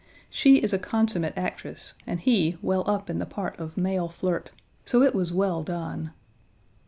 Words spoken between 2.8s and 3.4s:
up in the